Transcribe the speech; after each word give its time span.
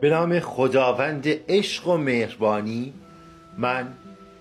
به 0.00 0.10
نام 0.10 0.40
خداوند 0.40 1.24
عشق 1.48 1.88
و 1.88 1.96
مهربانی. 1.96 2.92
من 3.58 3.88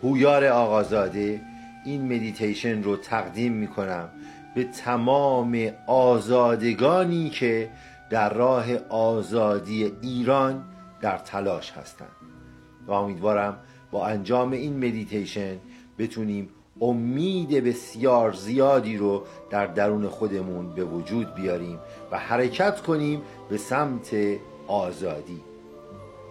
هویار 0.03 0.45
آقازاده 0.45 1.41
این 1.85 2.05
مدیتیشن 2.05 2.83
رو 2.83 2.97
تقدیم 2.97 3.53
می 3.53 3.67
کنم 3.67 4.09
به 4.55 4.63
تمام 4.63 5.71
آزادگانی 5.87 7.29
که 7.29 7.69
در 8.09 8.33
راه 8.33 8.75
آزادی 8.89 9.91
ایران 10.01 10.63
در 11.01 11.17
تلاش 11.17 11.71
هستند. 11.71 12.09
و 12.87 12.91
امیدوارم 12.91 13.57
با 13.91 14.07
انجام 14.07 14.51
این 14.51 14.77
مدیتیشن 14.77 15.57
بتونیم 15.97 16.49
امید 16.81 17.49
بسیار 17.49 18.31
زیادی 18.31 18.97
رو 18.97 19.23
در 19.49 19.67
درون 19.67 20.07
خودمون 20.07 20.75
به 20.75 20.83
وجود 20.83 21.35
بیاریم 21.35 21.79
و 22.11 22.17
حرکت 22.17 22.81
کنیم 22.81 23.21
به 23.49 23.57
سمت 23.57 24.15
آزادی. 24.67 25.48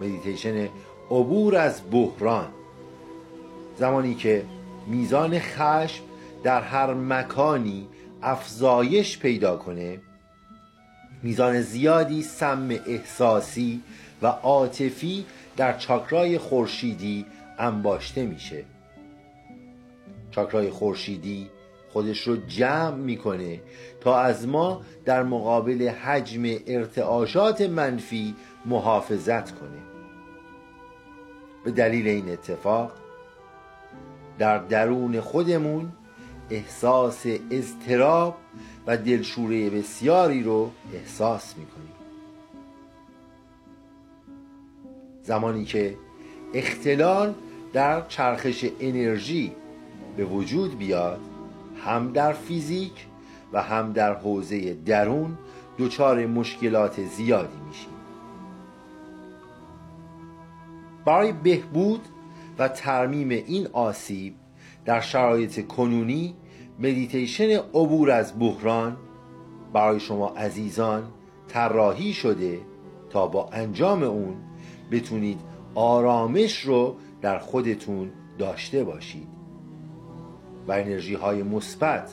مدیتیشن 0.01 0.69
عبور 1.11 1.55
از 1.55 1.81
بحران. 1.91 2.47
زمانی 3.77 4.15
که 4.15 4.45
میزان 4.87 5.39
خشم 5.39 6.03
در 6.43 6.61
هر 6.61 6.93
مکانی 6.93 7.87
افزایش 8.21 9.19
پیدا 9.19 9.57
کنه 9.57 9.99
میزان 11.23 11.61
زیادی 11.61 12.23
سم 12.23 12.69
احساسی 12.87 13.81
و 14.21 14.27
عاطفی 14.27 15.25
در 15.57 15.77
چاکرای 15.77 16.37
خورشیدی 16.37 17.25
انباشته 17.57 18.25
میشه. 18.25 18.63
چاکرای 20.31 20.69
خورشیدی 20.69 21.49
خودش 21.89 22.27
رو 22.27 22.35
جمع 22.35 22.95
می‌کنه 22.95 23.61
تا 24.01 24.19
از 24.19 24.47
ما 24.47 24.81
در 25.05 25.23
مقابل 25.23 25.87
حجم 25.89 26.43
ارتعاشات 26.67 27.61
منفی 27.61 28.35
محافظت 28.65 29.51
کنه. 29.51 29.88
به 31.69 31.75
دلیل 31.75 32.07
این 32.07 32.29
اتفاق 32.29 32.91
در 34.39 34.57
درون 34.57 35.21
خودمون 35.21 35.91
احساس 36.49 37.25
اضطراب 37.51 38.37
و 38.87 38.97
دلشوره 38.97 39.69
بسیاری 39.69 40.43
رو 40.43 40.71
احساس 40.93 41.55
می‌کنیم. 41.57 41.93
زمانی 45.23 45.65
که 45.65 45.95
اختلال 46.53 47.33
در 47.73 48.07
چرخش 48.07 48.65
انرژی 48.79 49.51
به 50.17 50.25
وجود 50.25 50.77
بیاد 50.77 51.19
هم 51.85 52.11
در 52.11 52.33
فیزیک 52.33 53.05
و 53.53 53.61
هم 53.61 53.93
در 53.93 54.13
حوزه 54.13 54.73
درون 54.73 55.37
دچار 55.79 56.25
مشکلات 56.25 57.01
زیادی 57.01 57.57
میشیم. 57.67 57.98
برای 61.09 61.31
بهبود 61.31 62.01
و 62.59 62.67
ترمیم 62.67 63.29
این 63.29 63.67
آسیب 63.73 64.35
در 64.85 65.01
شرایط 65.01 65.67
کنونی 65.67 66.35
مدیتیشن 66.79 67.49
عبور 67.51 68.11
از 68.11 68.39
بحران 68.39 68.97
برای 69.73 69.99
شما 69.99 70.29
عزیزان 70.29 71.03
طراحی 71.47 72.13
شده 72.13 72.59
تا 73.09 73.27
با 73.27 73.49
انجام 73.51 74.03
اون 74.03 74.35
بتونید 74.91 75.39
آرامش 75.75 76.59
رو 76.59 76.95
در 77.21 77.39
خودتون 77.39 78.11
داشته 78.37 78.83
باشید. 78.83 79.27
و 80.67 80.71
انرژی 80.71 81.13
های 81.13 81.43
مثبت 81.43 82.11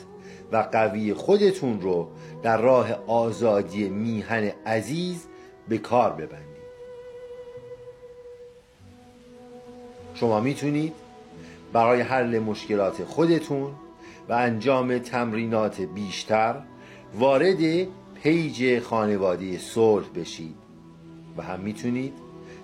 و 0.53 0.57
قوی 0.73 1.15
خودتون 1.15 1.81
رو 1.81 2.09
در 2.43 2.57
راه 2.57 2.93
آزادی 3.07 3.89
میهن 3.89 4.53
عزیز 4.67 5.27
به 5.69 5.79
کار 5.79 6.13
ببندید. 6.13 6.56
شما 10.21 10.41
می‌تونید 10.41 10.93
برای 11.73 12.01
حل 12.01 12.39
مشکلات 12.39 13.05
خودتون 13.05 13.73
و 14.29 14.33
انجام 14.33 14.99
تمرینات 14.99 15.81
بیشتر 15.81 16.57
وارد 17.15 17.87
پیج 18.23 18.79
خانواده 18.79 19.59
صلح 19.59 20.07
بشید 20.15 20.57
و 21.37 21.43
هم 21.43 21.61
می‌تونید 21.61 22.13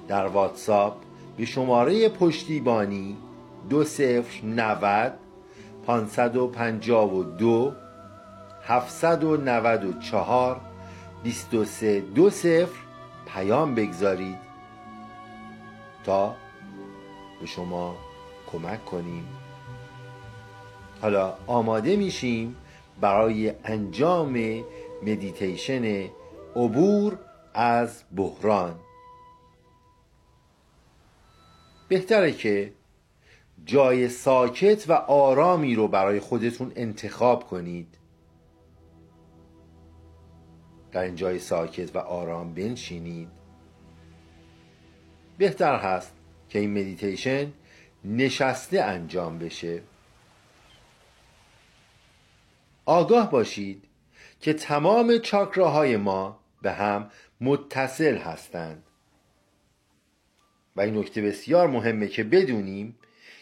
در 0.08 0.26
واتساپ 0.26 0.96
به 1.36 1.44
شماره 1.44 2.08
پشتیبانی 2.08 3.16
دو 3.70 3.84
صفر 3.84 4.44
نود 4.44 5.12
پانصد 5.86 6.36
و 6.36 6.46
پنجاه 6.46 7.14
و 7.14 7.22
دو 7.22 7.72
هفتصد 8.66 9.24
و 9.24 9.36
نود 9.36 9.84
و 9.84 10.00
چهار 10.00 10.60
بیست 11.22 11.54
و 11.54 11.64
سه 11.64 12.00
دو 12.00 12.30
صفر 12.30 12.78
پیام 13.26 13.74
بگذارید 13.74 14.38
تا 16.04 16.34
به 17.42 17.48
شما 17.48 17.96
کمک 18.52 18.84
کنیم. 18.84 19.28
حالا 21.00 21.34
آماده 21.46 21.96
میشیم 21.96 22.56
برای 23.00 23.52
انجام 23.64 24.62
مدیتیشن 25.02 26.08
عبور 26.56 27.18
از 27.54 28.02
بحران. 28.16 28.78
بهتره 31.88 32.32
که 32.32 32.72
جای 33.64 34.08
ساکت 34.08 34.90
و 34.90 34.92
آرامی 34.92 35.74
رو 35.74 35.88
برای 35.88 36.20
خودتون 36.20 36.72
انتخاب 36.76 37.44
کنید. 37.44 37.98
در 40.92 41.02
این 41.02 41.14
جای 41.14 41.38
ساکت 41.38 41.96
و 41.96 41.98
آرام 41.98 42.54
بنشینید. 42.54 43.28
بهتر 45.38 45.76
هست 45.76 46.21
که 46.52 46.58
این 46.58 46.70
مدیتیشن 46.70 47.52
نشسته 48.04 48.82
انجام 48.82 49.38
بشه. 49.38 49.82
آگاه 52.84 53.30
باشید 53.30 53.84
که 54.40 54.52
تمام 54.52 55.18
چاکراهای 55.18 55.96
ما 55.96 56.40
به 56.62 56.72
هم 56.72 57.10
متصل 57.40 58.16
هستند. 58.16 58.82
و 60.76 60.80
این 60.80 60.98
نکته 60.98 61.22
بسیار 61.22 61.68
مهمه 61.68 62.08
که 62.08 62.24
بدونیم 62.24 62.98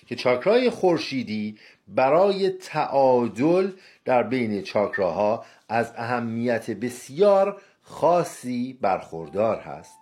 که 0.06 0.16
چاکرای 0.16 0.70
خورشیدی 0.70 1.58
برای 1.88 2.50
تعادل 2.50 3.72
در 4.04 4.22
بین 4.22 4.62
چاکراها 4.62 5.44
از 5.68 5.92
اهمیت 5.96 6.70
بسیار 6.70 7.62
خاصی 7.82 8.78
برخوردار 8.80 9.60
هست. 9.60 9.99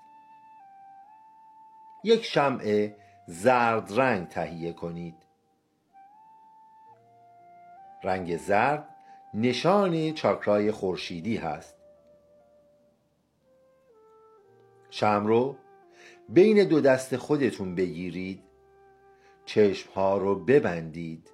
یک 2.04 2.24
شمع 2.24 2.90
زرد 3.26 4.00
رنگ 4.00 4.28
تهیه 4.28 4.72
کنید. 4.72 5.14
رنگ 8.04 8.36
زرد 8.36 8.88
نشان 9.34 10.14
چاکرای 10.14 10.70
خورشیدی 10.70 11.36
هست. 11.36 11.76
شم 14.90 15.26
رو 15.26 15.56
بین 16.28 16.64
دو 16.64 16.80
دست 16.80 17.16
خودتون 17.16 17.74
بگیرید 17.74 18.42
چشم 19.44 19.92
ها 19.92 20.16
رو 20.18 20.34
ببندید. 20.44 21.30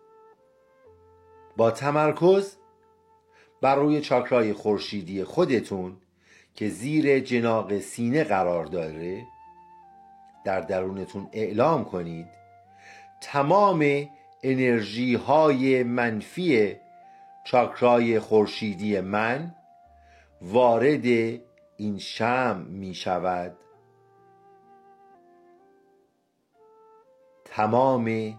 با 1.56 1.70
تمرکز 1.70 2.56
بر 3.60 3.76
روی 3.76 4.00
چاکرای 4.00 4.52
خورشیدی 4.52 5.24
خودتون 5.24 5.96
که 6.54 6.68
زیر 6.68 7.20
جناق 7.20 7.78
سینه 7.78 8.24
قرار 8.24 8.64
داره 8.66 9.26
در 10.44 10.60
درونتون 10.60 11.28
اعلام 11.32 11.84
کنید. 11.84 12.26
تمام 13.20 14.08
انرژی 14.42 15.14
های 15.14 15.82
منفی 15.82 16.76
چاکرای 17.44 18.18
خورشیدی 18.18 19.00
من 19.00 19.54
وارد 20.42 21.04
این 21.76 21.98
شم 21.98 22.66
می 22.68 22.94
شود 22.94 23.56
تمام 27.44 28.34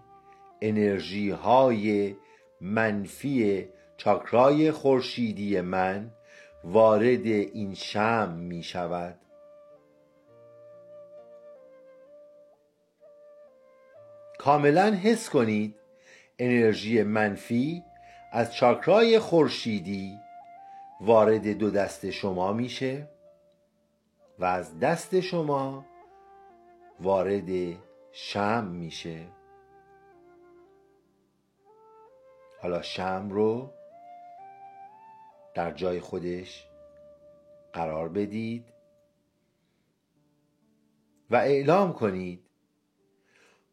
انرژی 0.61 1.29
های 1.29 2.15
منفی 2.61 3.67
چاکرای 3.97 4.71
خورشیدی 4.71 5.61
من 5.61 6.11
وارد 6.63 7.25
این 7.25 7.73
شم 7.73 8.37
می 8.39 8.63
شود 8.63 9.19
کاملا 14.45 14.93
حس 14.93 15.29
کنید. 15.29 15.75
انرژی 16.39 17.03
منفی 17.03 17.83
از 18.31 18.55
چاکرای 18.55 19.19
خورشیدی 19.19 20.19
وارد 21.01 21.47
دو 21.47 21.71
دست 21.71 22.09
شما 22.09 22.53
میشه 22.53 23.09
و 24.39 24.45
از 24.45 24.79
دست 24.79 25.19
شما 25.19 25.85
وارد 26.99 27.77
شم 28.11 28.65
میشه. 28.65 29.27
حالا 32.61 32.81
شم 32.81 33.29
رو 33.31 33.73
در 35.53 35.71
جای 35.71 35.99
خودش 35.99 36.67
قرار 37.73 38.09
بدید 38.09 38.65
و 41.29 41.35
اعلام 41.35 41.93
کنید 41.93 42.44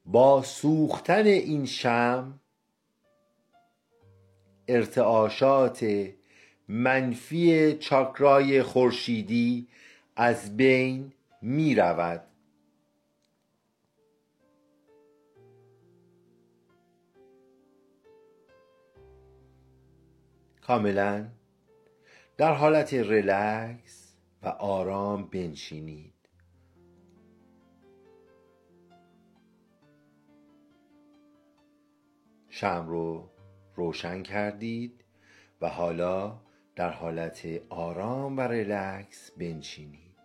با 0.05 0.43
سوختن 0.43 1.27
این 1.27 1.67
شم 1.67 2.41
ارتعاشات 4.69 6.09
منفی 6.69 7.73
چاکرای 7.73 8.63
خورشیدی 8.63 9.69
از 10.17 10.57
بین 10.57 11.13
می 11.43 11.75
رود 11.75 12.25
کاملا 20.61 21.29
در 22.37 22.55
حالت 22.55 22.95
ریلکس 22.95 24.17
و 24.43 24.49
آرام 24.49 25.27
بنشینید. 25.27 26.22
شمع 32.63 32.87
رو 32.89 33.29
روشن 33.75 34.23
کردید 34.23 35.05
و 35.61 35.69
حالا 35.69 36.39
در 36.77 36.91
حالت 36.91 37.47
آرام 37.69 38.37
و 38.37 38.41
ریلکس 38.41 39.31
بنشینید. 39.31 40.19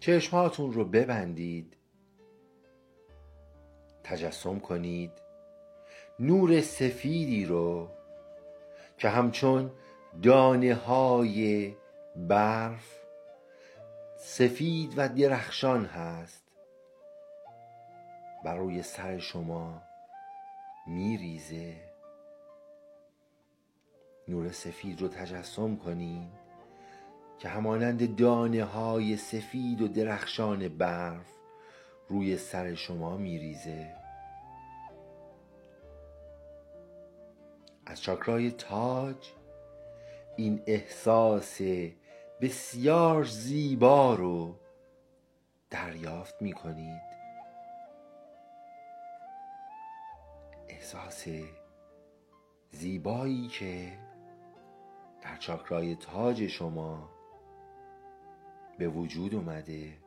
چشماتون 0.00 0.72
رو 0.72 0.84
ببندید. 0.84 1.76
تجسم 4.04 4.58
کنید. 4.58 5.12
نور 6.20 6.60
سفیدی 6.60 7.44
رو 7.44 7.88
که 8.98 9.08
همچون 9.08 9.70
دانه 10.22 10.74
های 10.74 11.74
برف 12.16 12.99
سفید 14.22 14.94
و 14.96 15.08
درخشان 15.08 15.84
هست. 15.84 16.44
بر 18.44 18.56
روی 18.56 18.82
سر 18.82 19.18
شما 19.18 19.82
میریزه. 20.86 21.76
نور 24.28 24.52
سفید 24.52 25.00
رو 25.00 25.08
تجسم 25.08 25.76
کنید 25.76 26.30
که 27.38 27.48
همانند 27.48 28.16
دانه 28.16 28.64
های 28.64 29.16
سفید 29.16 29.82
و 29.82 29.88
درخشان 29.88 30.68
برف 30.68 31.32
روی 32.08 32.36
سر 32.36 32.74
شما 32.74 33.16
میریزه. 33.16 33.94
از 37.86 38.02
چاکرای 38.02 38.50
تاج 38.50 39.32
این 40.36 40.62
احساس 40.66 41.60
بسیار 42.40 43.24
زیبا 43.24 44.14
رو 44.14 44.54
دریافت 45.70 46.42
می 46.42 46.52
کنید 46.52 47.02
احساس 50.68 51.26
زیبایی 52.70 53.48
که 53.48 53.98
در 55.22 55.36
چاکرای 55.36 55.96
تاج 55.96 56.46
شما 56.46 57.08
به 58.78 58.88
وجود 58.88 59.34
اومده. 59.34 59.98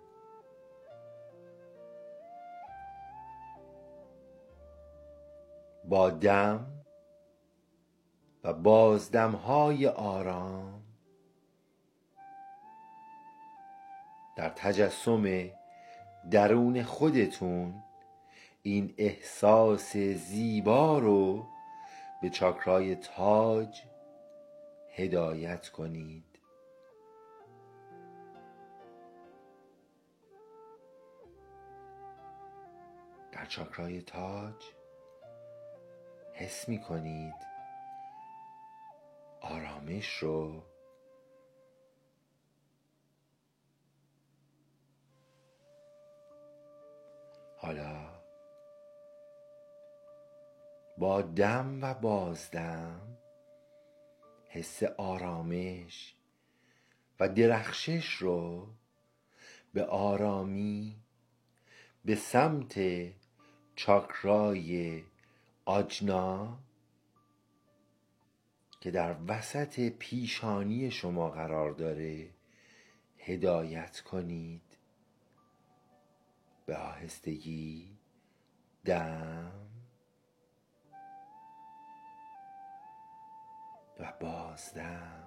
با 5.85 6.09
دم 6.09 6.83
و 8.43 8.53
بازدم 8.53 9.31
های 9.31 9.87
آرام 9.87 10.82
در 14.35 14.49
تجسم 14.49 15.49
درون 16.31 16.83
خودتون 16.83 17.83
این 18.61 18.93
احساس 18.97 19.97
زیبا 19.97 20.99
رو 20.99 21.47
به 22.21 22.29
چاکرای 22.29 22.95
تاج 22.95 23.81
هدایت 24.95 25.69
کنید. 25.69 26.23
در 33.31 33.45
چاکرای 33.45 34.01
تاج 34.01 34.63
حس 36.33 36.69
می 36.69 36.79
کنید 36.79 37.33
آرامش 39.41 40.17
رو 40.17 40.63
حالا 47.63 48.09
با 50.97 51.21
دم 51.21 51.79
و 51.81 51.93
بازدم 51.93 53.17
حس 54.49 54.83
آرامش 54.83 56.15
و 57.19 57.29
درخشش 57.29 58.13
رو 58.13 58.67
به 59.73 59.85
آرامی 59.85 60.95
به 62.05 62.15
سمت 62.15 62.79
چاکرای 63.75 65.03
آجنا 65.65 66.59
که 68.81 68.91
در 68.91 69.15
وسط 69.27 69.89
پیشانی 69.89 70.91
شما 70.91 71.29
قرار 71.29 71.71
داره 71.71 72.29
هدایت 73.17 73.99
کنید. 73.99 74.72
به 76.65 76.77
آهستگی 76.77 77.97
دم 78.85 79.51
و 83.99 84.13
بازدم. 84.19 85.23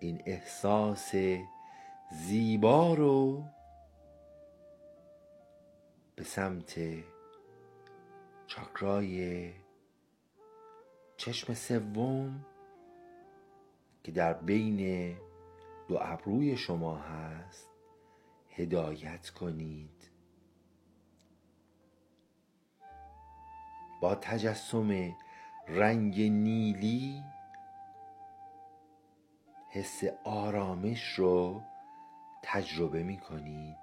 این 0.00 0.22
احساس 0.26 1.14
زیبا 2.10 2.94
رو 2.94 3.44
به 6.16 6.24
سمت 6.24 6.80
چاکرای 8.46 9.52
چشم 11.16 11.54
سوم 11.54 12.44
که 14.04 14.12
در 14.12 14.32
بین 14.32 15.16
دو 15.88 15.98
ابروی 16.00 16.56
شما 16.56 16.96
هست 16.96 17.67
هدایت 18.58 19.30
کنید. 19.30 20.10
با 24.00 24.14
تجسم 24.14 25.16
رنگ 25.68 26.20
نیلی 26.20 27.22
حس 29.70 30.04
آرامش 30.24 31.12
رو 31.12 31.62
تجربه 32.42 33.02
می 33.02 33.18
کنید 33.18 33.76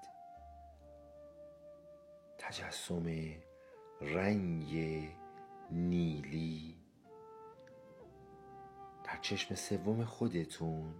تجسم 2.38 3.06
رنگ 4.02 4.76
نیلی. 5.72 6.78
در 9.04 9.18
چشم 9.22 9.56
سوم 9.56 10.06
خودتون 10.06 10.94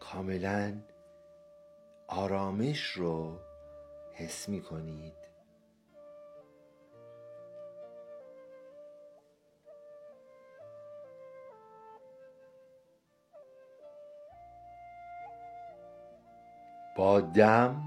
کاملا 0.00 0.82
آرامش 2.10 2.90
رو 2.90 3.38
حس 4.12 4.48
می 4.48 4.62
کنید 4.62 5.14
با 16.96 17.20
دم 17.20 17.82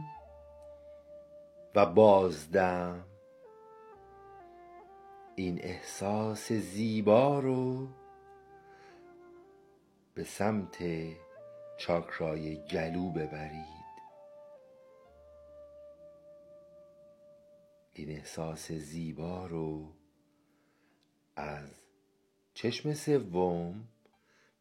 و 1.75 1.85
بازدم 1.85 3.05
این 5.35 5.59
احساس 5.63 6.51
زیبا 6.51 7.39
رو 7.39 7.87
به 10.13 10.23
سمت 10.23 10.83
چاکرای 11.77 12.67
گلو 12.67 13.09
ببرید. 13.09 13.82
این 17.93 18.09
احساس 18.09 18.71
زیبا 18.71 19.45
رو 19.47 19.93
از 21.35 21.69
چشم 22.53 22.93
سوم 22.93 23.87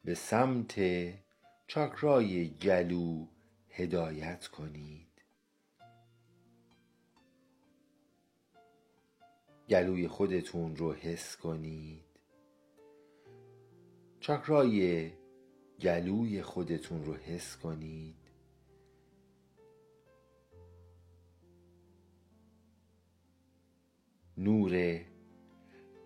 به 0.04 0.14
سمت 0.14 0.74
چاکرای 1.66 2.48
گلو 2.48 3.26
هدایت 3.70 4.46
کنید. 4.46 5.06
گلوی 9.68 10.08
خودتون 10.08 10.76
رو 10.76 10.92
حس 10.92 11.36
کنید. 11.36 12.04
چاکرای 14.20 15.10
گلوی 15.80 16.42
خودتون 16.42 17.04
رو 17.04 17.14
حس 17.14 17.56
کنید. 17.56 18.21
نور 24.42 25.00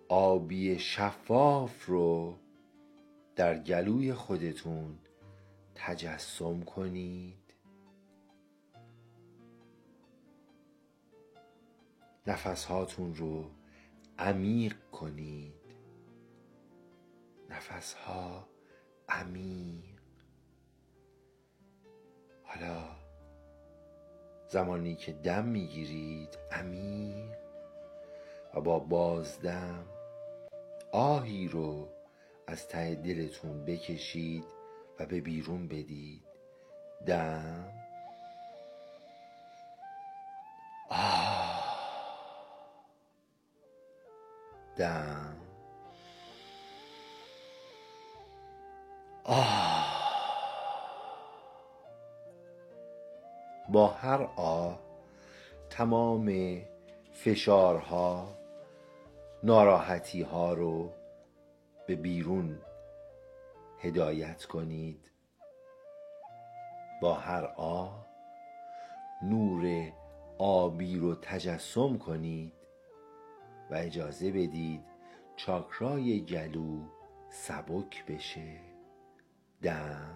آبی 0.09 0.79
شفاف 0.79 1.87
رو 1.87 2.39
در 3.37 3.59
گلوی 3.59 4.13
خودتون 4.13 4.99
تجسم 5.75 6.61
کنید. 6.61 7.55
نفس 12.27 12.65
هاتون 12.65 13.15
رو 13.15 13.51
عمیق 14.19 14.77
کنید. 14.93 15.55
نفس 17.51 17.95
ها 17.95 18.49
عمیق. 19.09 20.01
حالا 22.43 22.97
زمانی 24.49 24.95
که 24.95 25.13
دم 25.13 25.45
می‌گیرید 25.45 26.39
عمیق. 26.53 27.46
با 28.61 28.79
بازدم 28.79 29.87
آهی 30.93 31.49
رو 31.49 31.89
از 32.47 32.69
ته 32.69 32.95
دلتون 32.95 33.65
بکشید 33.65 34.45
و 35.01 35.07
به 35.07 35.21
بیرون 35.21 35.69
بدید. 35.69 36.23
دم. 37.07 37.73
آه. 40.91 41.65
دم. 44.77 45.37
آه. 49.25 49.97
با 53.69 53.87
هر 53.87 54.23
آه 54.37 54.79
تمام 55.71 56.59
فشارها 57.13 58.36
ناراحتی 59.43 60.23
ها 60.23 60.53
رو 60.53 60.93
به 61.87 61.97
بیرون 61.97 62.59
هدایت 63.79 64.45
کنید. 64.45 65.11
با 67.03 67.15
هر 67.15 67.45
آ 67.57 67.89
نور 69.23 69.93
آبی 70.39 70.97
رو 70.97 71.15
تجسم 71.15 71.99
کنید 71.99 72.53
و 73.71 73.75
اجازه 73.75 74.31
بدید 74.31 74.85
چاکرای 75.37 76.25
گلو 76.25 76.81
سبک 77.31 78.07
بشه. 78.07 78.61
دم. 79.63 80.16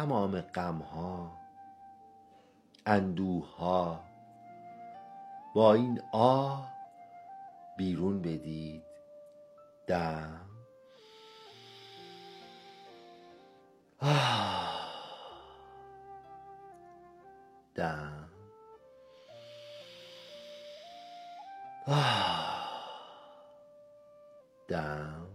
تمام 0.00 0.40
غم 0.40 0.78
ها 0.78 1.32
اندوه 2.86 3.56
ها 3.56 4.04
با 5.54 5.74
این 5.74 6.02
آه 6.12 6.72
بیرون 7.76 8.22
بدید 8.22 8.82
دم. 9.86 10.40
دم. 17.74 18.28
دم. 24.68 25.26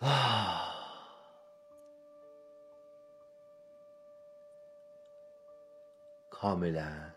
کاملا 6.44 7.14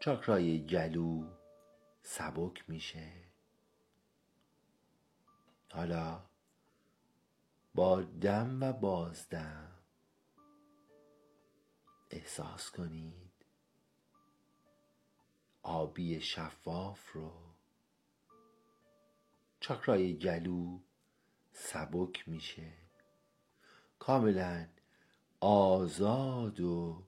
چاکرای 0.00 0.66
گلو 0.66 1.24
سبک 2.02 2.64
میشه. 2.68 3.12
حالا 5.72 6.20
با 7.74 8.02
دم 8.02 8.62
و 8.62 8.72
بازدم 8.72 9.72
احساس 12.10 12.70
کنید 12.70 13.46
آبی 15.62 16.20
شفاف 16.20 17.12
رو. 17.12 17.32
چاکرای 19.60 20.18
گلو 20.18 20.78
سبک 21.52 22.28
میشه. 22.28 22.72
کاملا 23.98 24.66
آزاد 25.40 26.60
و 26.60 27.02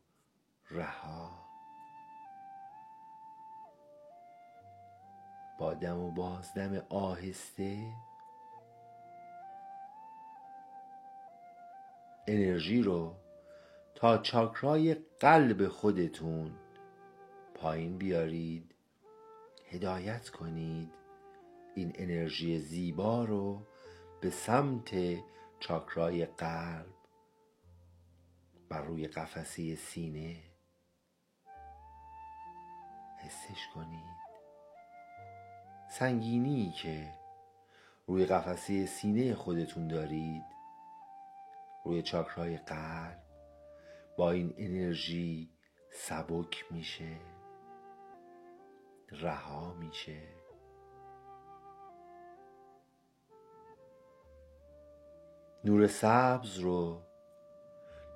رها. 0.75 1.31
با 5.59 5.75
دم 5.75 5.99
و 5.99 6.11
بازدم 6.11 6.87
آهسته. 6.89 7.93
انرژی 12.27 12.83
رو 12.83 13.15
تا 13.95 14.19
چاکرای 14.19 14.95
قلب 15.21 15.69
خودتون 15.69 16.53
پایین 17.55 17.99
بیارید. 17.99 18.75
هدایت 19.71 20.29
کنید. 20.29 20.91
این 21.75 21.93
انرژی 21.95 22.59
زیبا 22.59 23.25
رو 23.25 23.67
به 24.21 24.31
سمت 24.31 24.95
چاکرای 25.61 26.27
قلب 26.27 26.95
بر 28.69 28.83
روی 28.83 29.07
قفسه 29.07 29.75
سینه 29.75 30.54
حسش 33.25 33.69
کنید. 33.75 34.25
سنگینی 35.89 36.71
که 36.71 37.13
روی 38.07 38.27
قفسه 38.27 38.87
سینه 38.87 39.35
خودتون 39.35 39.89
دارید 39.89 40.45
روی 41.85 42.03
چاکرای 42.03 42.57
قلب 42.57 43.23
با 44.17 44.31
این 44.31 44.55
انرژی 44.59 45.51
سبک 45.91 46.65
میشه 46.71 47.17
رها 49.11 49.75
میشه. 49.75 50.23
نور 55.65 55.87
سبز 55.87 56.59
رو 56.59 57.03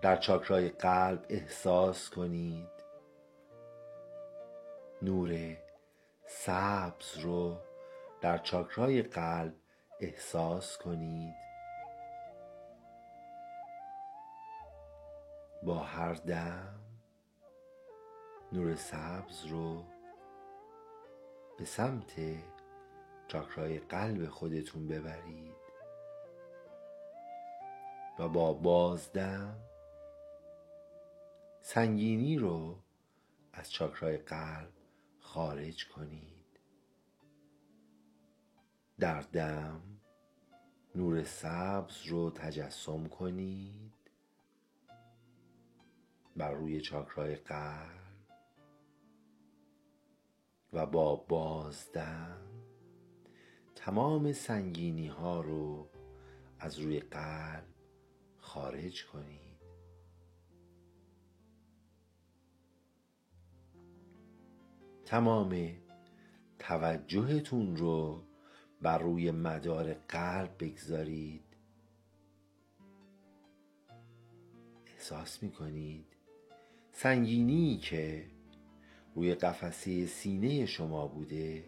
در 0.03 0.17
چاکرای 0.17 0.69
قلب 0.69 1.27
احساس 1.29 2.11
کنید. 2.11 2.78
نور 5.02 5.57
سبز 6.26 7.19
رو 7.19 7.57
در 8.21 8.38
چاکرای 8.38 9.02
قلب 9.02 9.55
احساس 10.00 10.78
کنید. 10.78 11.35
با 15.62 15.78
هر 15.78 16.12
دم 16.12 16.81
نور 18.52 18.75
سبز 18.75 19.45
رو 19.45 19.85
به 21.59 21.64
سمت 21.64 22.12
چاکرای 23.28 23.78
قلب 23.78 24.28
خودتون 24.28 24.88
ببرید. 24.88 25.57
و 28.19 28.28
با 28.28 28.52
بازدم 28.52 29.57
سنگینی 31.61 32.37
رو 32.38 32.78
از 33.52 33.73
چاکرای 33.73 34.17
قلب 34.17 34.78
خارج 35.29 35.89
کنید. 35.89 36.61
در 38.99 39.21
دم 39.21 39.83
نور 40.95 41.25
سبز 41.25 42.07
رو 42.07 42.31
تجسم 42.31 43.07
کنید. 43.07 43.93
بر 46.37 46.53
روی 46.53 46.81
چاکرای 46.81 47.35
قلب 47.35 47.99
و 50.73 50.87
با 50.87 51.17
بازدم 51.17 52.39
تمام 53.75 54.33
سنگینی 54.33 55.09
ها 55.09 55.41
رو 55.41 55.89
از 56.59 56.79
روی 56.79 57.01
قلب 57.01 57.67
خارج 58.39 59.07
کنید. 59.07 59.48
تمام 65.09 65.71
توجهتون 66.59 67.77
رو 67.77 68.23
بر 68.83 68.99
روی 68.99 69.31
مدار 69.31 69.95
قلب 69.95 70.50
بگذارید. 70.59 71.45
احساس 74.87 75.43
می‌کنید 75.43 76.07
سنگینی 76.93 77.77
که 77.77 78.27
روی 79.15 79.35
قفسه 79.35 80.07
سینه 80.07 80.67
شما 80.67 81.07
بوده 81.07 81.65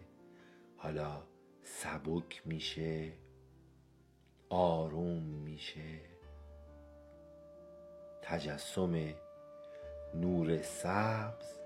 حالا 0.77 1.23
سبک 1.63 2.41
میشه 2.45 3.13
آروم 4.49 5.23
میشه. 5.23 5.99
تجسم 8.21 9.13
نور 10.15 10.61
سبز 10.61 11.60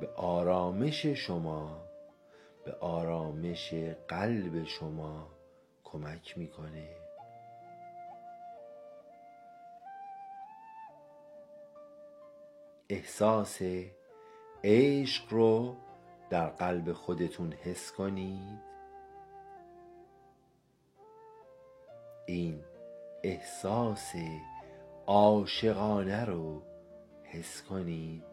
به 0.00 0.08
آرامش 0.16 1.06
شما 1.06 1.80
به 2.64 2.72
آرامش 2.72 3.74
قلب 4.08 4.64
شما 4.64 5.28
کمک 5.84 6.38
می‌کنه. 6.38 6.88
احساس 12.88 13.62
عشق 14.64 15.32
رو 15.32 15.76
در 16.30 16.48
قلب 16.48 16.92
خودتون 16.92 17.52
حس 17.52 17.92
کنید. 17.92 18.60
این 22.26 22.64
احساس 23.22 24.12
عاشقانه 25.06 26.24
رو 26.24 26.62
حس 27.24 27.62
کنید. 27.62 28.29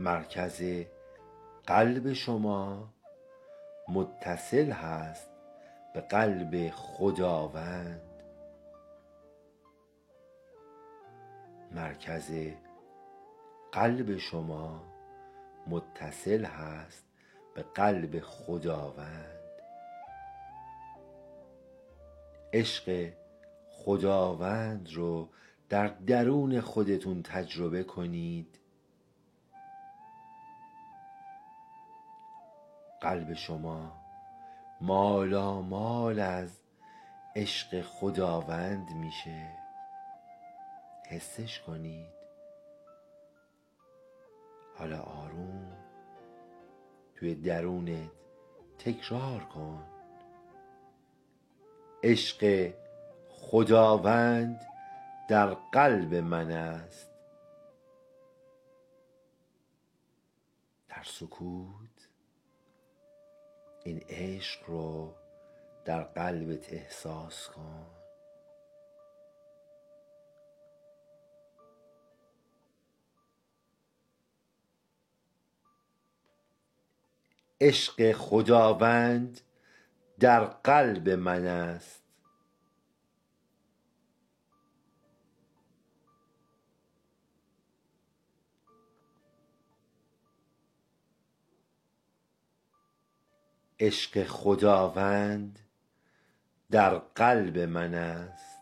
مرکز 0.00 0.62
قلب 1.66 2.12
شما 2.12 2.88
متصل 3.88 4.70
هست 4.70 5.30
به 5.94 6.00
قلب 6.00 6.70
خداوند. 6.70 8.22
مرکز 11.72 12.30
قلب 13.72 14.16
شما 14.16 14.82
متصل 15.66 16.44
هست 16.44 17.04
به 17.54 17.62
قلب 17.62 18.20
خداوند. 18.20 19.40
عشق 22.52 23.12
خداوند 23.70 24.88
رو 24.92 25.28
در 25.68 25.88
درون 25.88 26.60
خودتون 26.60 27.22
تجربه 27.22 27.82
کنید. 27.82 28.60
قلب 33.00 33.34
شما 33.34 33.92
مالا 34.80 35.60
مال 35.60 36.20
از 36.20 36.60
عشق 37.36 37.80
خداوند 37.82 38.90
میشه. 38.90 39.48
حسش 41.08 41.60
کنید. 41.60 42.06
حالا 44.78 45.00
آروم 45.00 45.72
توی 47.14 47.34
درونت 47.34 48.10
تکرار 48.78 49.40
کن. 49.40 49.84
عشق 52.02 52.72
خداوند 53.28 54.60
در 55.28 55.46
قلب 55.54 56.14
من 56.14 56.50
است. 56.50 57.10
در 60.88 61.02
سکوت 61.04 61.89
این 63.84 64.04
عشق 64.08 64.60
رو 64.66 65.14
در 65.84 66.02
قلبت 66.02 66.72
احساس 66.72 67.48
کن. 67.48 67.86
عشق 77.60 78.12
خداوند 78.12 79.40
در 80.20 80.44
قلب 80.44 81.08
من 81.08 81.46
است. 81.46 81.99
عشق 93.80 94.24
خداوند 94.24 95.58
در 96.70 96.98
قلب 96.98 97.58
من 97.58 97.94
است. 97.94 98.60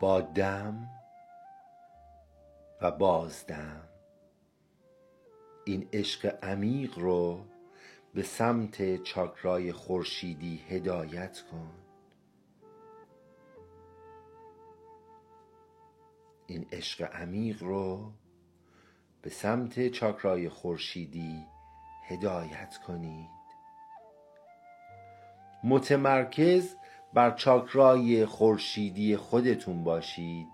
با 0.00 0.20
دم 0.20 0.88
و 2.82 2.90
بازدم 2.90 3.82
این 5.64 5.88
عشق 5.92 6.44
عمیق 6.44 6.98
رو 6.98 7.44
به 8.14 8.22
سمت 8.22 9.02
چاکرای 9.02 9.72
خورشیدی 9.72 10.64
هدایت 10.68 11.42
کن. 11.50 11.85
این 16.46 16.66
عشق 16.72 17.14
عمیق 17.14 17.62
رو 17.62 18.12
به 19.22 19.30
سمت 19.30 19.88
چاکرای 19.88 20.48
خورشیدی 20.48 21.46
هدایت 22.08 22.76
کنید. 22.86 23.30
متمرکز 25.64 26.76
بر 27.14 27.30
چاکرای 27.30 28.26
خورشیدی 28.26 29.16
خودتون 29.16 29.84
باشید. 29.84 30.48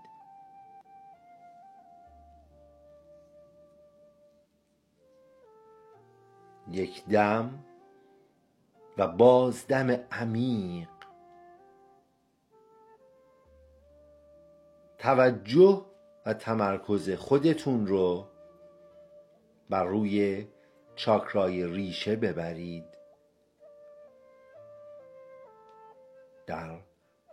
یک 6.71 7.05
دم 7.05 7.63
و 8.97 9.07
باز 9.07 9.67
دم 9.67 9.91
عمیق 10.11 10.92
توجه 15.03 15.85
و 16.25 16.33
تمرکز 16.33 17.09
خودتون 17.09 17.87
رو 17.87 18.27
بر 19.69 19.83
روی 19.83 20.47
چاکرای 20.95 21.67
ریشه 21.67 22.15
ببرید. 22.15 22.85
در 26.47 26.77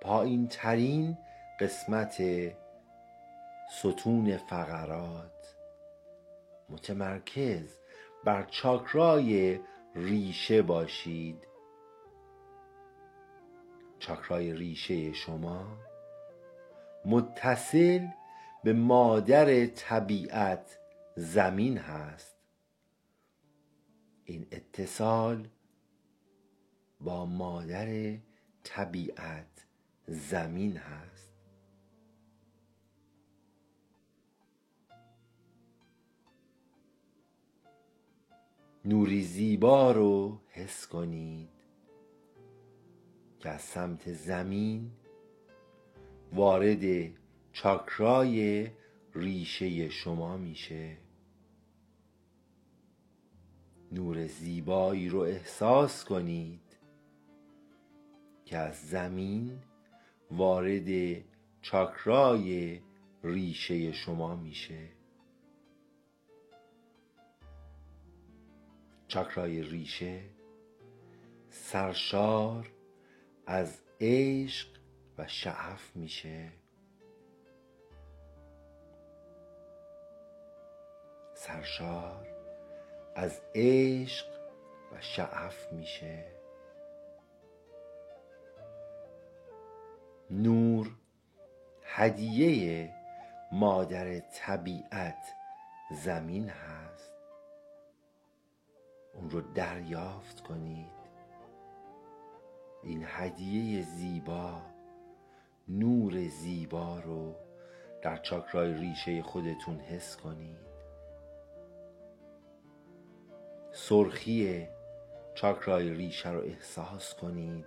پایین 0.03 0.49
ترین 0.49 1.19
قسمت 1.61 2.23
ستون 3.73 4.37
فقرات 4.37 5.57
متمرکز 6.69 7.79
بر 8.25 8.43
چاکرای 8.43 9.61
ریشه 9.95 10.63
باشید. 10.63 11.47
چاکرای 13.99 14.53
ریشه 14.53 15.13
شما 15.13 15.67
متصل 17.05 18.07
به 18.65 18.73
مادر 18.73 19.67
طبیعت 19.67 20.79
زمین 21.17 21.79
هست. 21.79 22.37
این 24.25 24.47
اتصال 24.53 25.49
با 27.01 27.27
مادر 27.27 28.19
طبیعت 28.65 29.67
زمین 30.07 30.77
هست. 30.77 31.31
نوری 38.85 39.23
زیبا 39.23 39.93
رو 39.93 40.41
حس 40.49 40.87
کنید 40.87 41.49
که 43.41 43.49
از 43.49 43.61
سمت 43.61 44.13
زمین 44.13 44.91
وارد 46.33 47.13
چاکرای 47.53 48.71
ریشه 49.15 49.89
شما 49.89 50.37
میشه. 50.37 50.97
نور 53.93 54.27
زیبایی 54.27 55.09
رو 55.09 55.19
احساس 55.19 56.05
کنید 56.05 56.77
که 58.45 58.59
از 58.59 58.89
زمین 58.89 59.59
وارد 60.31 61.23
چاکرای 61.63 62.81
ریشه 63.25 63.93
شما 63.93 64.37
میشه. 64.37 64.89
چاکرای 69.09 69.63
ریشه 69.63 70.21
سرشار 71.49 72.71
از 73.47 73.81
عشق 74.01 74.80
و 75.21 75.27
شعف 75.27 75.97
میشه. 75.97 76.49
سرشار 81.35 82.27
از 83.15 83.41
عشق 83.55 84.27
و 84.93 85.01
شعف 85.01 85.73
میشه. 85.73 86.25
نور 90.31 90.91
هدیه 91.83 92.95
مادر 93.53 94.19
طبیعت 94.19 95.35
زمین 95.91 96.49
هست. 96.49 97.13
اون 99.15 99.31
رو 99.31 99.41
دریافت 99.41 100.41
کنید. 100.41 101.01
این 102.83 103.05
هدیه 103.07 103.83
زیبا 103.83 104.80
نور 105.71 106.29
زیبا 106.29 107.01
رو 107.01 107.35
در 108.03 108.17
چاکرای 108.17 108.75
ریشه 108.75 109.23
خودتون 109.23 109.81
حس 109.81 110.17
کنید. 110.17 110.71
سرخی 113.73 114.69
چاکرای 115.35 115.91
ریشه 115.91 116.31
رو 116.31 116.41
احساس 116.41 117.15
کنید. 117.15 117.67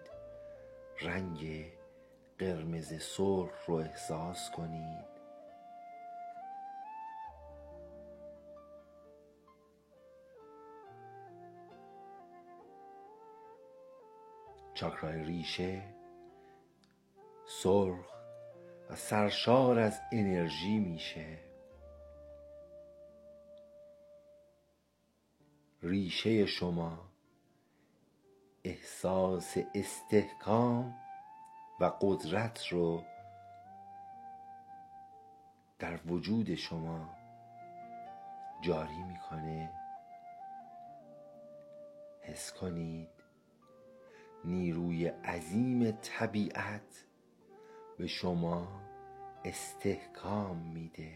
رنگ 1.02 1.66
قرمز 2.40 3.02
سرخ 3.02 3.66
رو 3.68 3.76
احساس 3.76 4.52
کنید. 4.52 5.14
چاکرای 14.74 15.24
ریشه 15.24 15.82
سرخ 17.62 18.14
و 18.90 18.96
سرشار 18.96 19.80
از 19.80 20.02
انرژی 20.12 20.80
میشه. 20.80 21.40
ریشه 25.82 26.46
شما 26.46 27.00
احساس 28.64 29.58
استحکام 29.76 30.96
و 31.80 31.92
قدرت 32.02 32.68
رو 32.68 33.04
در 35.80 36.00
وجود 36.06 36.56
شما 36.56 37.10
جاری 38.62 39.04
می‌کنه. 39.04 39.72
حس 42.22 42.54
کنید 42.54 43.10
نیروی 44.46 45.08
عظیم 45.08 45.92
طبیعت 45.92 47.06
به 48.04 48.10
شما 48.10 48.68
استحکام 49.46 50.58
میده. 50.58 51.14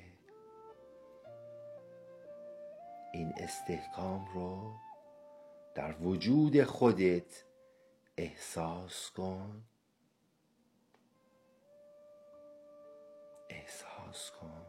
این 3.13 3.33
استحکام 3.37 4.27
رو 4.33 4.73
در 5.75 5.95
وجود 6.01 6.63
خودت 6.63 7.43
احساس 8.17 9.11
کن. 9.11 9.63
احساس 13.49 14.31
کن. 14.31 14.65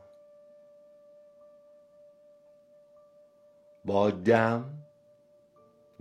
با 3.85 4.11
دم 4.11 4.85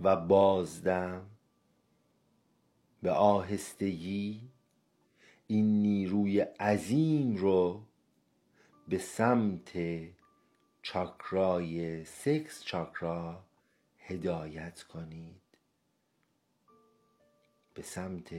و 0.00 0.16
بازدم 0.16 1.30
به 3.02 3.10
آهستگی 3.10 4.57
این 5.50 5.82
نیروی 5.82 6.40
عظیم 6.40 7.36
رو 7.36 7.82
به 8.88 8.98
سمت 8.98 9.78
چاکرای 10.82 12.04
سکس 12.04 12.64
چاکرا 12.64 13.44
هدایت 13.98 14.82
کنید. 14.82 15.42
به 17.74 17.82
سمت 17.82 18.34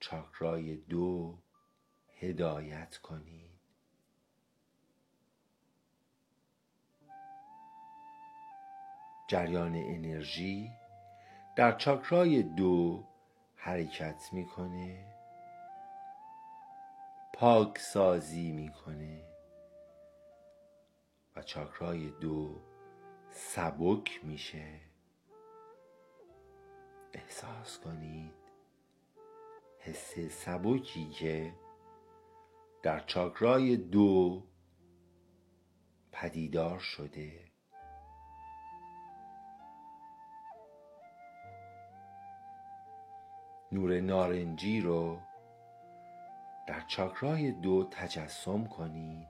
چاکرای 0.00 0.76
دو 0.76 1.38
هدایت 2.18 2.96
کنید. 2.96 3.50
جریان 9.28 9.74
انرژی 9.74 10.70
در 11.56 11.76
چاکرای 11.78 12.42
دو 12.42 13.04
حرکت 13.56 14.28
می‌کنه. 14.32 15.17
پاک 17.38 17.78
سازی 17.78 18.52
می‌کنه. 18.52 19.24
و 21.36 21.42
چاکرای 21.42 22.10
دو 22.10 22.60
سبک 23.30 24.20
میشه. 24.24 24.80
احساس 27.12 27.78
کنید 27.78 28.34
حس 29.78 30.18
سبکی 30.18 31.10
که 31.10 31.54
در 32.82 33.00
چاکرای 33.00 33.76
دو 33.76 34.42
پدیدار 36.12 36.78
شده. 36.78 37.52
نور 43.72 44.00
نارنجی 44.00 44.80
رو 44.80 45.27
در 46.68 46.80
چاکرای 46.86 47.52
دو 47.52 47.88
تجسم 47.90 48.66
کنید. 48.66 49.28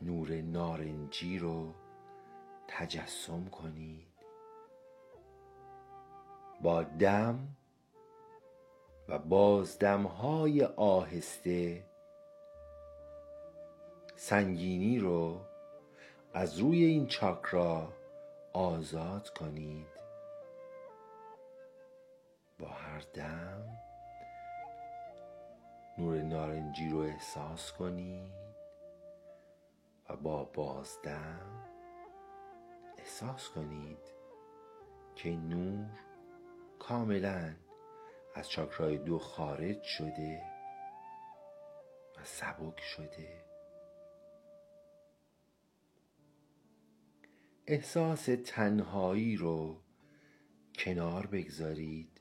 نور 0.00 0.32
نارنجی 0.32 1.38
رو 1.38 1.74
تجسم 2.68 3.44
کنید. 3.44 4.08
با 6.62 6.82
دم 6.82 7.48
و 9.08 9.18
بازدم 9.18 10.02
های 10.02 10.64
آهسته 10.64 11.84
سنگینی 14.16 14.98
رو 14.98 15.40
از 16.34 16.58
روی 16.58 16.84
این 16.84 17.06
چاکرا 17.06 17.92
آزاد 18.52 19.28
کنید. 19.28 19.86
با 22.58 22.68
هر 22.68 23.02
دم 23.14 23.85
نور 25.98 26.22
نارنجی 26.22 26.88
رو 26.88 26.98
احساس 26.98 27.72
کنید 27.72 28.32
و 30.08 30.16
با 30.16 30.44
بازدم 30.44 31.64
احساس 32.98 33.48
کنید 33.48 33.98
که 35.14 35.30
نور 35.30 35.88
کاملا 36.78 37.54
از 38.34 38.48
چاکرای 38.50 38.98
دو 38.98 39.18
خارج 39.18 39.82
شده 39.82 40.42
و 42.16 42.24
سبک 42.24 42.80
شده. 42.80 43.44
احساس 47.66 48.28
تنهایی 48.44 49.36
رو 49.36 49.82
کنار 50.74 51.26
بگذارید. 51.26 52.20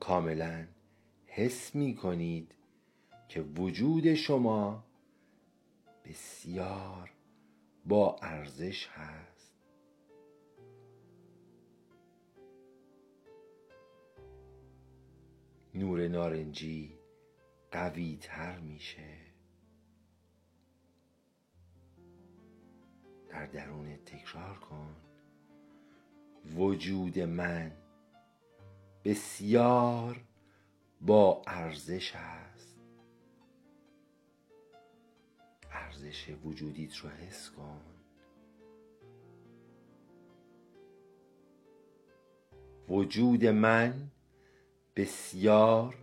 کاملا 0.00 0.66
حس 1.34 1.74
می 1.74 1.94
کنید 1.94 2.54
که 3.28 3.40
وجود 3.42 4.14
شما 4.14 4.84
بسیار 6.04 7.10
با 7.86 8.16
ارزش 8.22 8.88
هست. 8.88 9.54
نور 15.74 16.08
نارنجی 16.08 16.98
قوی 17.70 18.18
تر 18.20 18.58
میشه. 18.58 19.16
در 23.28 23.46
درون 23.46 23.96
تکرار 23.96 24.58
کن. 24.58 24.96
وجود 26.56 27.18
من 27.18 27.72
بسیار 29.04 30.31
با 31.06 31.42
ارزش 31.46 32.12
است. 32.16 32.78
ارزش 35.70 36.28
وجودیت 36.44 36.96
رو 36.96 37.08
حس 37.08 37.50
کن. 37.50 37.80
وجود 42.88 43.46
من 43.46 44.10
بسیار 44.96 45.94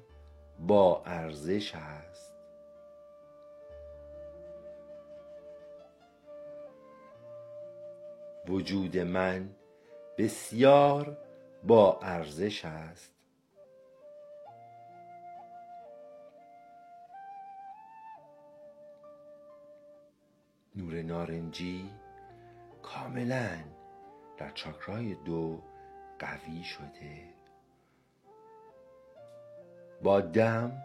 با 0.60 1.04
ارزش 1.06 1.76
است. 1.76 2.34
وجود 8.48 8.98
من 8.98 9.56
بسیار 10.18 11.18
با 11.64 12.00
ارزش 12.02 12.66
است. 12.66 13.19
نور 20.80 21.02
نارنجی 21.02 21.90
کاملا 22.82 23.50
در 24.38 24.50
چاکرای 24.50 25.16
دو 25.16 25.62
قوی 26.20 26.64
شده. 26.64 27.24
با 30.04 30.22
دم 30.22 30.82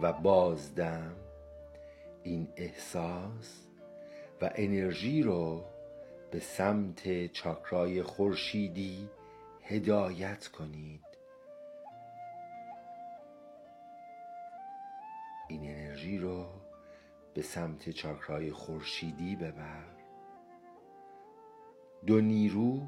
و 0.00 0.12
بازدم 0.12 1.16
این 2.22 2.48
احساس 2.56 3.66
و 4.42 4.50
انرژی 4.54 5.22
رو 5.22 5.64
به 6.30 6.40
سمت 6.40 7.26
چاکرای 7.26 8.02
خورشیدی 8.02 9.08
هدایت 9.62 10.46
کنید. 10.46 11.09
به 17.34 17.42
سمت 17.42 17.90
چاکرای 17.90 18.52
خورشیدی 18.52 19.36
ببر. 19.36 19.84
دو 22.06 22.20
نیرو 22.20 22.86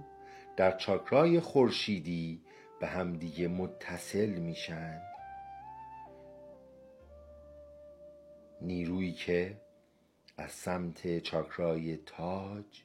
در 0.57 0.77
چاکرای 0.77 1.41
خورشیدی 1.41 2.43
به 2.81 2.87
همدیگه 2.87 3.49
متصل 3.49 4.31
میشن. 4.31 5.03
نیرویی 8.61 9.13
که 9.13 9.61
از 10.37 10.51
سمت 10.51 11.19
چاکرای 11.19 11.97
تاج 11.97 12.85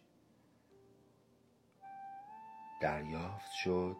دریافت 2.81 3.51
شد 3.51 3.97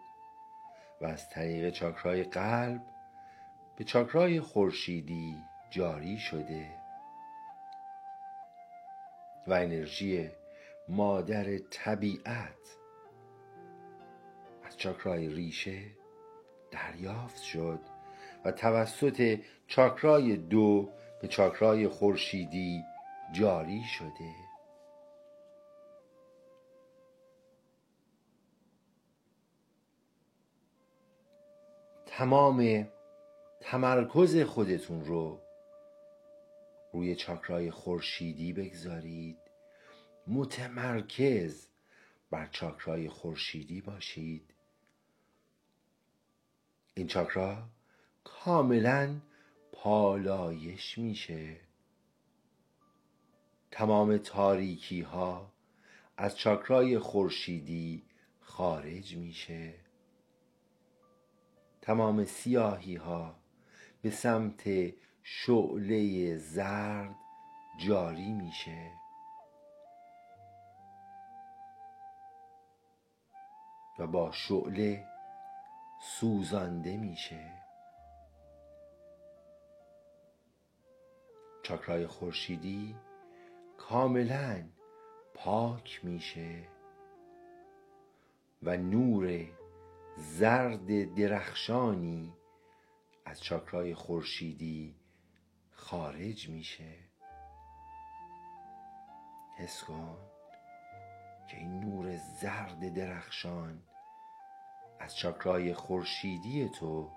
و 1.02 1.06
از 1.06 1.30
طریق 1.30 1.70
چاکرای 1.70 2.24
قلب 2.24 2.82
به 3.78 3.84
چاکرای 3.84 4.42
خورشیدی 4.42 5.38
جاری 5.70 6.18
شده. 6.18 6.77
و 9.48 9.54
انرژی 9.54 10.30
مادر 10.88 11.58
طبیعت. 11.58 12.78
از 14.64 14.78
چاکرای 14.78 15.30
ریشه 15.30 15.82
دریافت 16.72 17.42
شد 17.42 17.80
و 18.46 18.52
توسط 18.52 19.40
چاکرای 19.68 20.38
دو 20.38 20.90
به 21.22 21.28
چاکرای 21.28 21.88
خورشیدی 21.88 22.84
جاری 23.32 23.84
شده. 23.84 24.48
تمام 32.06 32.88
تمرکز 33.62 34.42
خودتون 34.42 35.06
رو 35.06 35.47
روی 36.94 37.16
چاکرای 37.16 37.72
خورشیدی 37.72 38.54
بگذارید. 38.54 39.38
متمرکز 40.28 41.68
بر 42.32 42.48
چاکرای 42.48 43.10
خورشیدی 43.10 43.82
باشید. 43.82 44.54
این 46.94 47.08
چاکرا 47.08 47.64
کاملا 48.24 49.16
پالایش 49.72 50.98
میشه. 50.98 51.58
تمام 53.72 54.18
تاریکی 54.18 55.02
ها 55.02 55.52
از 56.18 56.38
چاکرای 56.38 57.00
خورشیدی 57.00 58.04
خارج 58.40 59.16
میشه. 59.16 59.74
تمام 61.82 62.26
سیاهی 62.26 62.96
ها 62.96 63.36
به 64.02 64.12
سمت 64.12 64.94
شعله 65.30 66.38
زرد 66.38 67.16
جاری 67.78 68.34
میشه. 68.34 68.92
و 74.00 74.08
با 74.08 74.32
شعله 74.32 75.06
سوزانده 76.02 76.98
میشه. 76.98 77.54
چاکرای 81.64 82.08
خورشیدی 82.08 82.96
کاملا 83.78 84.64
پاک 85.34 86.00
میشه. 86.04 86.68
و 88.64 88.78
نور 88.78 89.48
زرد 90.18 91.16
درخشانی 91.16 92.34
از 93.26 93.42
چاکرای 93.42 93.94
خورشیدی 93.94 94.97
خارج 95.88 96.50
میشه. 96.50 96.96
حس 99.58 99.84
کن 99.84 100.18
که 101.48 101.58
این 101.58 101.80
نور 101.80 102.18
زرد 102.18 102.94
درخشان 102.94 103.84
از 105.00 105.18
چاکرای 105.18 105.74
خورشیدی 105.74 106.70
تو 106.70 107.12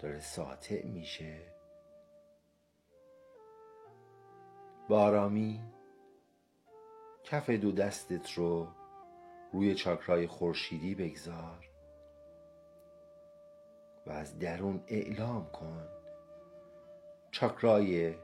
داره 0.00 0.20
ساطع 0.20 0.86
میشه. 0.86 1.52
با 4.88 5.02
آرامی 5.02 5.64
کف 7.24 7.50
دو 7.50 7.72
دستت 7.72 8.32
رو 8.32 8.68
روی 9.52 9.74
چاکرای 9.74 10.26
خورشیدی 10.26 10.94
بگذار 10.94 11.68
و 14.06 14.10
از 14.10 14.38
درون 14.38 14.84
اعلام 14.86 15.50
کن 15.50 15.95
چاکرای 17.36 18.14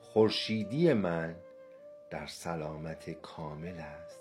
خورشیدی 0.00 0.92
من 0.92 1.36
در 2.10 2.26
سلامت 2.26 3.10
کامل 3.10 3.80
است. 3.80 4.20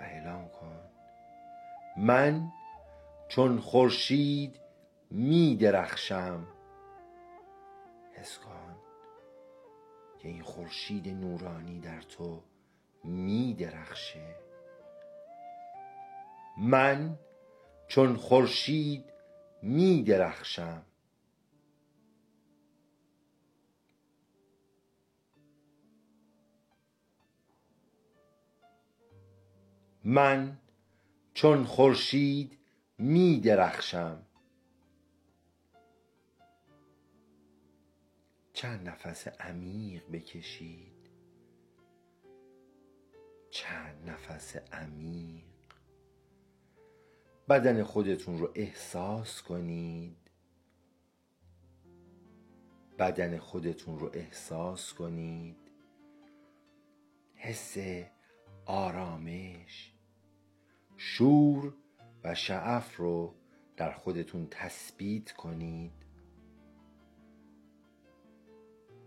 و 0.00 0.04
اعلام 0.04 0.48
کن 0.48 0.80
من 1.96 2.52
چون 3.28 3.58
خورشید 3.58 4.60
می 5.10 5.56
درخشم. 5.56 6.46
حس 8.12 8.38
کن 8.38 8.76
که 10.18 10.28
این 10.28 10.42
خورشید 10.42 11.08
نورانی 11.08 11.80
در 11.80 12.00
تو 12.00 12.42
می 13.04 13.54
درخشه. 13.54 14.36
من 16.58 17.18
چون 17.88 18.16
خورشید 18.16 19.19
می 19.62 20.02
درخشم 20.02 20.84
من 30.04 30.58
چون 31.34 31.64
خورشید 31.64 32.58
می 32.98 33.40
درخشم 33.40 34.26
چند 38.60 38.88
نفس 38.88 39.28
عمیق 39.28 40.10
بکشید. 40.12 41.10
چند 43.50 44.10
نفس 44.10 44.56
عمیق 44.56 45.49
بدن 47.50 47.82
خودتون 47.82 48.38
رو 48.38 48.52
احساس 48.54 49.42
کنید. 49.42 50.16
بدن 52.98 53.38
خودتون 53.38 53.98
رو 53.98 54.10
احساس 54.14 54.92
کنید. 54.92 55.56
حس 57.34 57.76
آرامش 58.66 59.94
شور 60.96 61.74
و 62.24 62.34
شعف 62.34 62.96
رو 62.96 63.34
در 63.76 63.92
خودتون 63.92 64.46
تثبیت 64.50 65.32
کنید. 65.32 66.06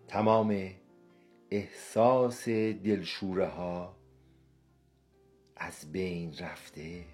تمام 0.08 0.70
احساس 1.52 2.50
دلشوره 2.50 3.48
ها 3.48 3.96
از 5.56 5.92
بین 5.92 6.38
رفته. 6.38 7.13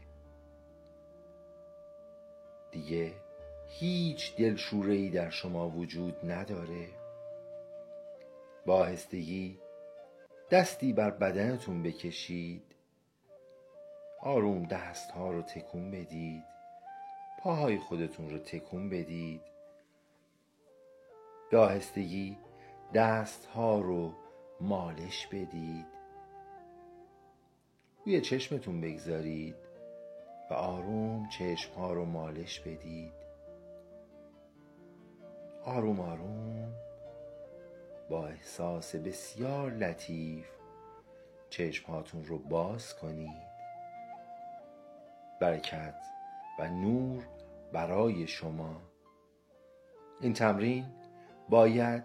دیگه 2.71 3.13
هیچ 3.67 4.35
دلشوره 4.35 4.93
ای 4.93 5.09
در 5.09 5.29
شما 5.29 5.69
وجود 5.69 6.31
نداره. 6.31 6.87
با 8.65 8.75
آهستگی 8.75 9.59
دستی 10.51 10.93
بر 10.93 11.11
بدنتون 11.11 11.83
بکشید. 11.83 12.63
آروم 14.21 14.65
دست 14.65 15.11
ها 15.11 15.31
رو 15.31 15.41
تکون 15.41 15.91
بدید. 15.91 16.43
پاهای 17.39 17.77
خودتون 17.77 18.29
رو 18.29 18.37
تکون 18.37 18.89
بدید. 18.89 19.41
به 21.51 21.57
آهستگی 21.57 22.37
دست 22.93 23.45
ها 23.45 23.79
رو 23.79 24.13
مالش 24.61 25.27
بدید. 25.27 25.85
روی 28.05 28.21
چشمتون 28.21 28.81
بگذارید. 28.81 29.68
و 30.49 30.53
آروم 30.53 31.29
چشم 31.29 31.73
ها 31.73 31.93
رو 31.93 32.05
مالش 32.05 32.59
بدید. 32.59 33.13
آروم 35.65 35.99
آروم 35.99 36.73
با 38.09 38.27
احساس 38.27 38.95
بسیار 38.95 39.71
لطیف 39.71 40.45
چشمهاتون 41.49 42.25
رو 42.25 42.37
باز 42.37 42.95
کنید. 42.95 43.49
برکت 45.41 46.01
و 46.59 46.67
نور 46.67 47.27
برای 47.73 48.27
شما. 48.27 48.81
این 50.21 50.33
تمرین 50.33 50.85
باید 51.49 52.03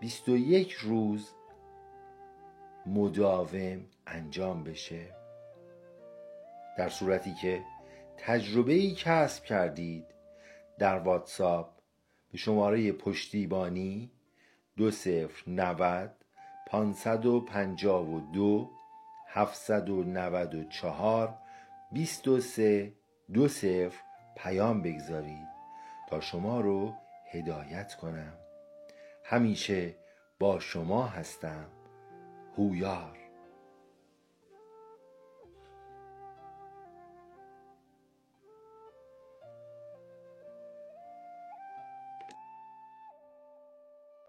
21 0.00 0.72
روز 0.72 1.30
مداوم 2.86 3.84
انجام 4.06 4.64
بشه. 4.64 5.22
در 6.78 6.88
صورتی 6.88 7.34
که 7.34 7.62
تجربه 8.16 8.72
ای 8.72 8.94
کسب 8.94 9.44
کردید. 9.44 10.04
در 10.78 10.98
واتساپ 10.98 11.72
به 12.32 12.38
شماره 12.38 12.92
پشتیبانی 12.92 14.10
دو 14.76 14.90
صفر 14.90 15.50
نود 15.50 16.14
پانصد 16.66 17.26
و 17.26 17.40
پنجاه 17.40 18.10
و 18.10 18.20
دو 18.32 18.70
هفتصد 19.28 19.90
و 19.90 20.04
نود 20.04 20.54
و 20.54 20.64
چهار 20.64 21.34
بیست 21.92 22.28
و 22.28 22.40
سه 22.40 22.92
دو 23.32 23.48
صفر 23.48 24.00
پیام 24.36 24.82
بگذارید 24.82 25.48
تا 26.08 26.20
شما 26.20 26.60
رو 26.60 26.94
هدایت 27.30 27.94
کنم. 27.94 28.32
همیشه 29.24 29.94
با 30.38 30.60
شما 30.60 31.06
هستم. 31.06 31.66
هویار. 32.58 33.21